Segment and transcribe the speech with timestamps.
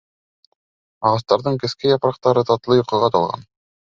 [1.09, 3.45] Ағастарҙың кескәй япраҡтары татлы йоҡоға талған.